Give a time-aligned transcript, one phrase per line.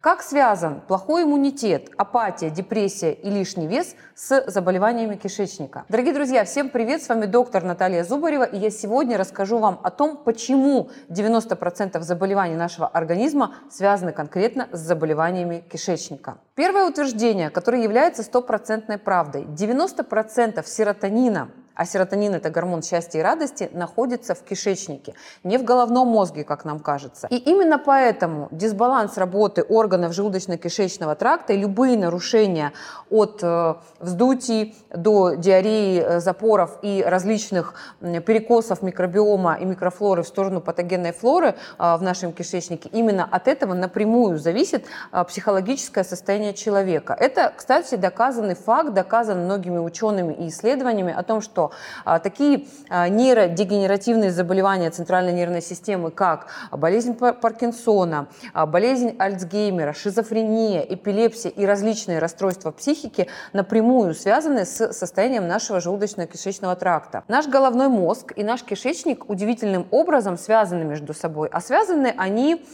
[0.00, 5.86] Как связан плохой иммунитет, апатия, депрессия и лишний вес с заболеваниями кишечника?
[5.88, 7.02] Дорогие друзья, всем привет!
[7.02, 12.54] С вами доктор Наталья Зубарева, и я сегодня расскажу вам о том, почему 90% заболеваний
[12.54, 16.38] нашего организма связаны конкретно с заболеваниями кишечника.
[16.54, 19.46] Первое утверждение, которое является стопроцентной правдой.
[19.46, 26.08] 90% серотонина а серотонин– это гормон счастья и радости, находится в кишечнике, не в головном
[26.08, 27.28] мозге, как нам кажется.
[27.30, 32.72] И именно поэтому дисбаланс работы органов желудочно-кишечного тракта и любые нарушения
[33.10, 40.60] от э, вздутий до диареи, э, запоров и различных перекосов микробиома и микрофлоры в сторону
[40.60, 44.84] патогенной флоры э, в нашем кишечнике, именно от этого напрямую зависит
[45.28, 47.16] психологическое состояние человека.
[47.16, 51.67] Это, кстати, доказанный факт, доказан многими учеными и исследованиями о том, что
[52.04, 60.80] а, такие а, нейродегенеративные заболевания центральной нервной системы, как болезнь Паркинсона, а, болезнь Альцгеймера, шизофрения,
[60.80, 67.24] эпилепсия и различные расстройства психики напрямую связаны с состоянием нашего желудочно-кишечного тракта.
[67.28, 72.64] Наш головной мозг и наш кишечник удивительным образом связаны между собой, а связаны они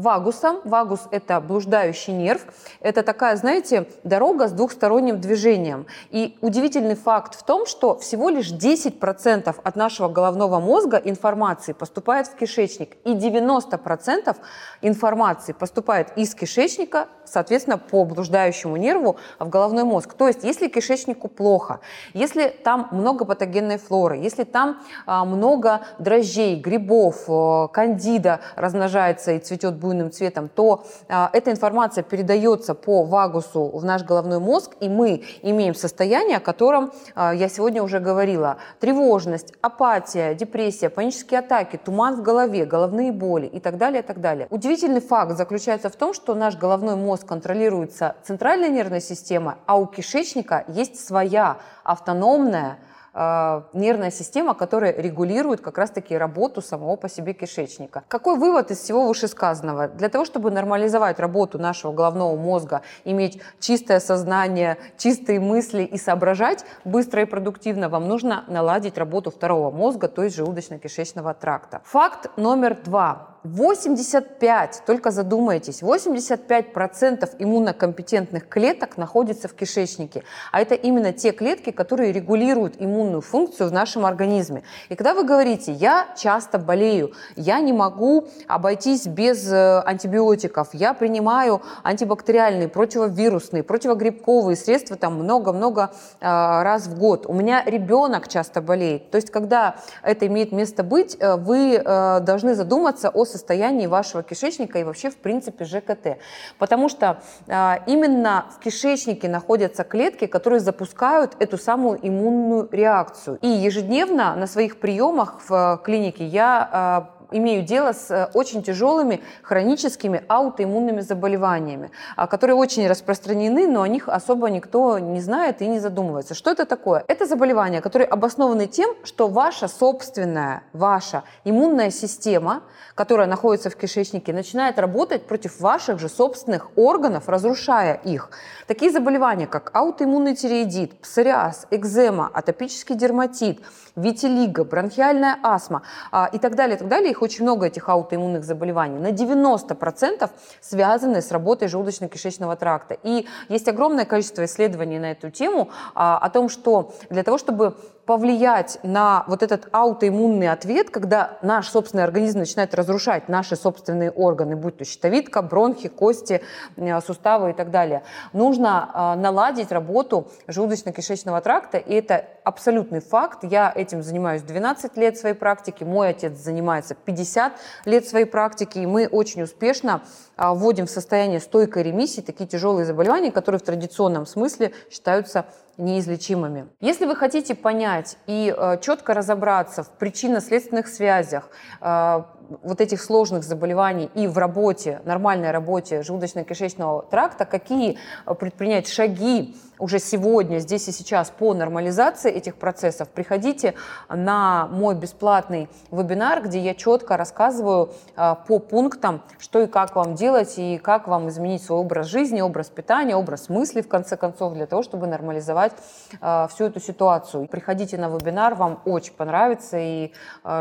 [0.00, 0.60] вагусом.
[0.64, 2.42] Вагус– это блуждающий нерв.
[2.80, 5.86] Это такая, знаете, дорога с двухсторонним движением.
[6.10, 12.26] И удивительный факт в том, что всего лишь 10% от нашего головного мозга информации поступает
[12.26, 14.36] в кишечник, и 90%
[14.82, 20.14] информации поступает из кишечника, соответственно, по блуждающему нерву в головной мозг.
[20.14, 21.80] То есть, если кишечнику плохо,
[22.14, 29.38] если там много патогенной флоры, если там а, много дрожжей, грибов, а, кандида размножается и
[29.38, 34.88] цветет буйным цветом, то а, эта информация передается по вагусу в наш головной мозг, и
[34.88, 38.58] мы имеем состояние, о котором а, я сегодня уже говорила.
[38.78, 44.20] Тревожность, апатия, депрессия, панические атаки, туман в голове, головные боли и так далее, и так
[44.20, 44.46] далее.
[44.50, 49.86] Удивительный факт заключается в том, что наш головной мозг контролируется центральной нервной системой, а у
[49.86, 52.78] кишечника есть своя автономная
[53.12, 58.04] нервная система, которая регулирует как раз-таки работу самого по себе кишечника.
[58.08, 59.88] Какой вывод из всего вышесказанного?
[59.88, 66.64] Для того, чтобы нормализовать работу нашего головного мозга, иметь чистое сознание, чистые мысли и соображать
[66.84, 71.80] быстро и продуктивно, вам нужно наладить работу второго мозга, то есть желудочно-кишечного тракта.
[71.84, 73.29] Факт номер два.
[73.42, 80.24] 85, только задумайтесь, 85% иммунокомпетентных клеток находится в кишечнике.
[80.52, 84.62] А это именно те клетки, которые регулируют иммунную функцию в нашем организме.
[84.90, 90.92] И когда вы говорите, я часто болею, я не могу обойтись без э, антибиотиков, я
[90.92, 98.60] принимаю антибактериальные, противовирусные, противогрибковые средства там много-много э, раз в год, у меня ребенок часто
[98.60, 99.10] болеет.
[99.10, 104.78] То есть, когда это имеет место быть, э, вы должны задуматься о состоянии вашего кишечника
[104.78, 106.18] и вообще, в принципе, ЖКТ.
[106.58, 113.38] Потому что а, именно в кишечнике находятся клетки, которые запускают эту самую иммунную реакцию.
[113.42, 118.62] И ежедневно на своих приемах в э, клинике я а, имею дело с э, очень
[118.62, 125.62] тяжелыми хроническими аутоиммунными заболеваниями, а, которые очень распространены, но о них особо никто не знает
[125.62, 126.34] и не задумывается.
[126.34, 127.04] Что это такое?
[127.08, 132.62] Это заболевания, которые обоснованы тем, что ваша собственная, ваша иммунная система,
[132.94, 138.30] которая находится в кишечнике, начинает работать против ваших же собственных органов, разрушая их.
[138.66, 143.60] Такие заболевания, как аутоиммунный тиреидит, псориаз, экзема, атопический дерматит,
[143.96, 148.44] витилиго, бронхиальная астма а, и так далее, и так далее, их очень много, этих аутоиммунных
[148.44, 152.96] заболеваний, на 90% связаны с работой желудочно-кишечного тракта.
[153.02, 157.74] И есть огромное количество исследований на эту тему а, о том, что для того, чтобы
[158.10, 164.56] повлиять на вот этот аутоиммунный ответ, когда наш собственный организм начинает разрушать наши собственные органы,
[164.56, 166.42] будь то щитовидка, бронхи, кости,
[166.76, 168.02] э, суставы и так далее.
[168.32, 173.44] Нужно э, наладить работу желудочно-кишечного тракта, и это абсолютный факт.
[173.44, 177.52] Я этим занимаюсь 12 лет своей практики, мой отец занимается 50
[177.86, 180.02] лет своей практики, и мы очень успешно
[180.36, 185.46] э, вводим в состояние стойкой ремиссии такие тяжелые заболевания, которые в традиционном смысле считаются
[185.76, 186.68] неизлечимыми.
[186.80, 191.48] Если вы хотите понять и э, четко разобраться в причинно-следственных связях
[191.80, 192.22] э,
[192.62, 199.54] вот этих сложных заболеваний и в работе, нормальной работе желудочно-кишечного тракта, какие э, предпринять шаги
[199.80, 203.74] уже сегодня, здесь и сейчас по нормализации этих процессов, приходите
[204.08, 210.14] на мой бесплатный вебинар, где я четко рассказываю а, по пунктам, что и как вам
[210.14, 214.52] делать, и как вам изменить свой образ жизни, образ питания, образ мысли, в конце концов,
[214.52, 215.72] для того, чтобы нормализовать
[216.20, 217.46] а, всю эту ситуацию.
[217.46, 220.12] Приходите на вебинар, вам очень понравится, и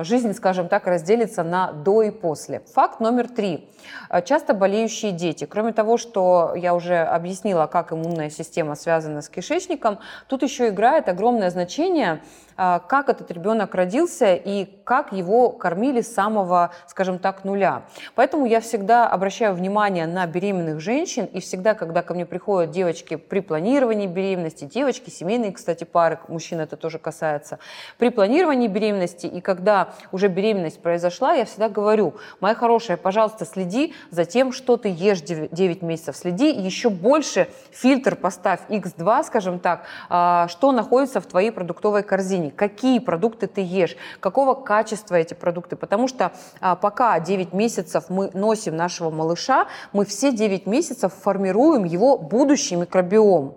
[0.02, 2.62] жизнь, скажем так, разделится на до и после.
[2.74, 3.70] Факт номер три.
[4.26, 5.46] Часто болеющие дети.
[5.46, 11.10] Кроме того, что я уже объяснила, как иммунная система связана с кишечником, тут еще играет
[11.10, 12.22] огромное значение
[12.60, 17.84] как этот ребенок родился и как его кормили с самого, скажем так, нуля.
[18.16, 23.16] Поэтому я всегда обращаю внимание на беременных женщин, и всегда, когда ко мне приходят девочки
[23.16, 27.60] при планировании беременности, девочки, семейные, кстати, пары, мужчин это тоже касается,
[27.98, 33.94] при планировании беременности, и когда уже беременность произошла, я всегда говорю, моя хорошая, пожалуйста, следи
[34.12, 39.86] за тем, что ты ешь 9 месяцев, следи еще больше, фильтр поставь X2, скажем так,
[40.10, 45.76] а, что находится в твоей продуктовой корзине какие продукты ты ешь, какого качества эти продукты.
[45.76, 51.84] Потому что а, пока 9 месяцев мы носим нашего малыша, мы все 9 месяцев формируем
[51.84, 53.56] его будущий микробиом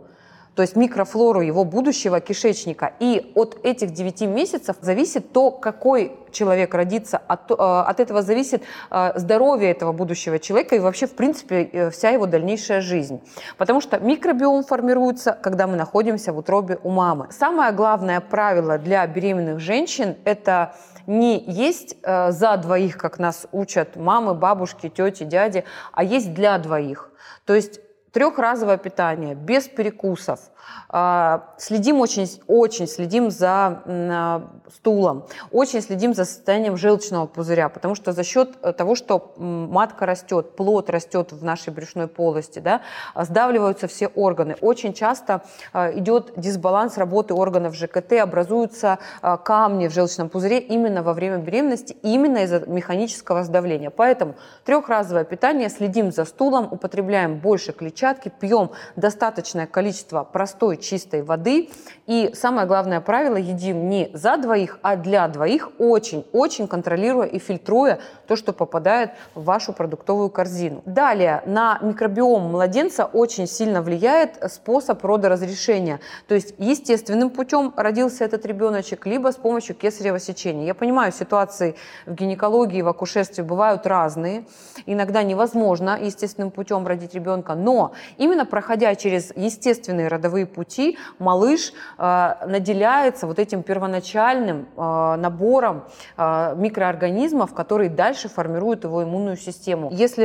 [0.54, 2.92] то есть микрофлору его будущего кишечника.
[3.00, 8.62] И от этих 9 месяцев зависит то, какой человек родится, от, э, от этого зависит
[8.90, 13.22] э, здоровье этого будущего человека и вообще, в принципе, э, вся его дальнейшая жизнь.
[13.56, 17.28] Потому что микробиом формируется, когда мы находимся в утробе у мамы.
[17.30, 20.74] Самое главное правило для беременных женщин– это
[21.06, 27.10] не есть за двоих, как нас учат мамы, бабушки, тети, дяди, а есть для двоих.
[27.44, 27.80] То есть
[28.12, 30.40] трехразовое питание, без перекусов.
[30.88, 37.94] А, следим очень, очень следим за а, стулом, очень следим за состоянием желчного пузыря, потому
[37.94, 42.82] что за счет э, того, что матка растет, плод растет в нашей брюшной полости, да,
[43.14, 44.56] сдавливаются все органы.
[44.60, 45.42] Очень часто
[45.72, 48.98] а, идет дисбаланс работы органов ЖКТ, образуются
[49.44, 53.90] камни в желчном пузыре именно во время беременности, именно из-за механического сдавления.
[53.90, 58.01] Поэтому трехразовое питание, следим за стулом, употребляем больше клетчатки,
[58.40, 61.70] пьем достаточное количество простой чистой воды.
[62.06, 68.00] И самое главное правило, едим не за двоих, а для двоих, очень-очень контролируя и фильтруя
[68.26, 70.82] то, что попадает в вашу продуктовую корзину.
[70.84, 76.00] Далее, на микробиом младенца очень сильно влияет способ родоразрешения.
[76.26, 80.66] То есть естественным путем родился этот ребеночек, либо с помощью кесарево сечения.
[80.66, 81.76] Я понимаю, ситуации
[82.06, 84.44] в гинекологии, в акушерстве бывают разные.
[84.86, 92.34] Иногда невозможно естественным путем родить ребенка, но именно проходя через естественные родовые пути малыш э,
[92.46, 95.84] наделяется вот этим первоначальным э, набором
[96.16, 99.90] э, микроорганизмов, которые дальше формируют его иммунную систему.
[99.92, 100.22] Если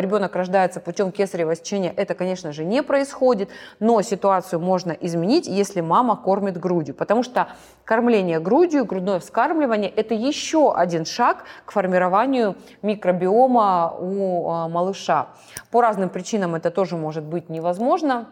[0.00, 5.80] ребенок рождается путем кесарево сечения, это, конечно же, не происходит, но ситуацию можно изменить, если
[5.80, 7.48] мама кормит грудью, потому что
[7.84, 15.28] кормление грудью, грудное вскармливание– это еще один шаг к формированию микробиома у малыша.
[15.70, 18.28] По разным причинам это тоже может быть невозможно.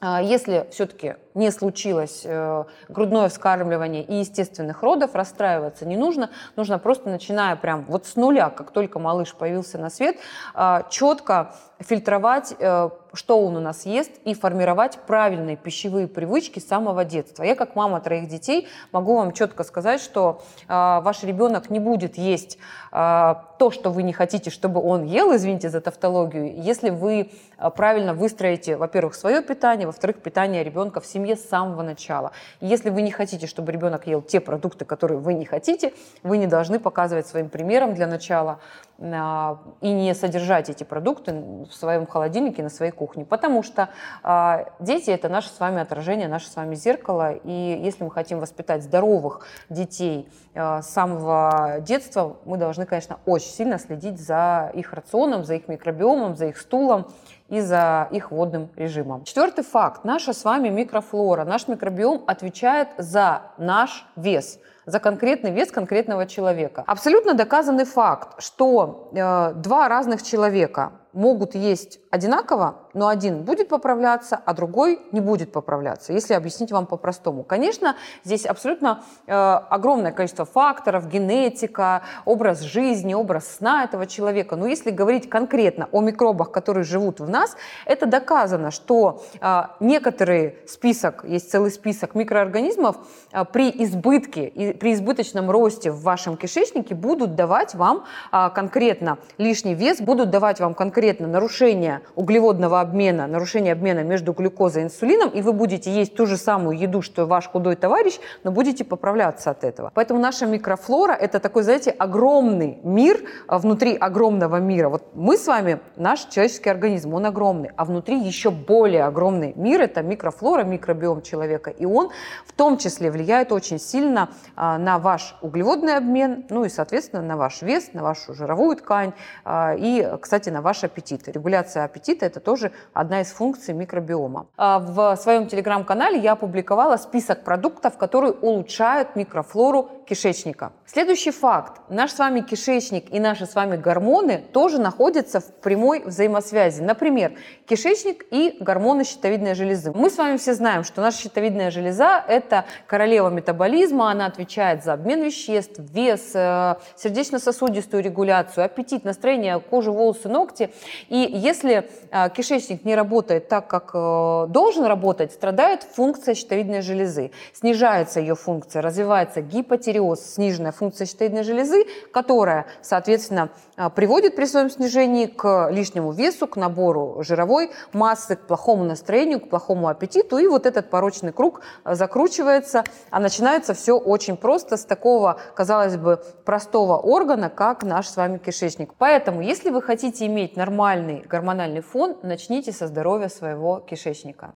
[0.00, 6.30] А, если все-таки не случилось э, грудное вскармливание и естественных родов, расстраиваться не нужно.
[6.56, 10.16] Нужно просто, начиная прям вот с нуля, как только малыш появился на свет,
[10.54, 16.66] а, четко фильтровать, э, что он у нас ест, и формировать правильные пищевые привычки с
[16.66, 17.44] самого детства.
[17.44, 22.18] Я, как мама троих детей, могу вам четко сказать, что а, ваш ребенок не будет
[22.18, 22.58] есть
[22.90, 27.30] то, что вы не хотите, чтобы он ел, извините за тавтологию, если вы
[27.76, 32.32] правильно выстроите, во-первых, свое питание, во-вторых, питание ребенка в семье, семье с самого начала.
[32.60, 35.92] если вы не хотите, чтобы ребенок ел те продукты, которые вы не хотите,
[36.22, 38.58] вы не должны показывать своим примером для начала
[39.00, 43.24] и не содержать эти продукты в своем холодильнике на своей кухне.
[43.24, 43.90] Потому что
[44.24, 47.32] а, дети– это наше с вами отражение, наше с вами зеркало.
[47.32, 53.50] И если мы хотим воспитать здоровых детей а, с самого детства, мы должны, конечно, очень
[53.50, 57.06] сильно следить за их рационом, за их микробиомом, за их стулом
[57.48, 59.22] и за их водным режимом.
[59.22, 60.04] Четвертый факт.
[60.04, 66.84] Наша с вами микрофлора, наш микробиом отвечает за наш вес за конкретный вес конкретного человека.
[66.86, 74.40] Абсолютно доказанный факт, что э, два разных человека могут есть одинаково, но один будет поправляться,
[74.44, 77.44] а другой не будет поправляться, если объяснить вам по-простому.
[77.44, 84.56] Конечно, здесь абсолютно э, огромное количество факторов, генетика, образ жизни, образ сна этого человека.
[84.56, 90.56] Но если говорить конкретно о микробах, которые живут в нас, это доказано, что э, некоторый
[90.66, 92.96] список, есть целый список микроорганизмов,
[93.32, 99.18] э, при избытке, и при избыточном росте в вашем кишечнике будут давать вам э, конкретно
[99.38, 105.30] лишний вес, будут давать вам конкретно нарушение углеводного обмена, нарушение обмена между глюкозой и инсулином,
[105.30, 108.84] и вы будете есть ту же самую еду, что и ваш худой товарищ, но будете
[108.84, 109.90] поправляться от этого.
[109.94, 114.88] Поэтому наша микрофлора– это такой, знаете, огромный мир а, внутри огромного мира.
[114.88, 119.80] Вот мы с вами, наш человеческий организм, он огромный, а внутри еще более огромный мир–
[119.82, 122.10] это микрофлора, микробиом человека, и он
[122.46, 127.36] в том числе влияет очень сильно а, на ваш углеводный обмен, ну и, соответственно, на
[127.36, 129.12] ваш вес, на вашу жировую ткань
[129.44, 131.28] а, и, кстати, на ваш аппетит.
[131.28, 134.46] Регуляция аппетита– это тоже одна из функций микробиома.
[134.56, 140.72] А, в своем телеграм-канале я опубликовала список продуктов, которые улучшают микрофлору кишечника.
[140.86, 141.82] Следующий факт.
[141.90, 146.80] Наш с вами кишечник и наши с вами гормоны тоже находятся в прямой взаимосвязи.
[146.80, 147.32] Например,
[147.66, 149.92] кишечник и гормоны щитовидной железы.
[149.92, 154.94] Мы с вами все знаем, что наша щитовидная железа– это королева метаболизма, она отвечает за
[154.94, 160.70] обмен веществ, вес, э, сердечно-сосудистую регуляцию, аппетит, настроение, кожу, волосы, ногти.
[161.08, 167.30] И если э, кишечник не работает так, как э, должен работать, страдает функция щитовидной железы.
[167.52, 173.50] Снижается ее функция, развивается гипотереоз, сниженная функция щитовидной железы, которая, соответственно,
[173.94, 179.48] приводит при своем снижении к лишнему весу, к набору жировой массы, к плохому настроению, к
[179.48, 180.38] плохому аппетиту.
[180.38, 186.22] И вот этот порочный круг закручивается, а начинается все очень просто с такого, казалось бы,
[186.44, 188.94] простого органа, как наш с вами кишечник.
[188.98, 194.54] Поэтому, если вы хотите иметь нормальный гормональный фон, начните со здоровья своего кишечника.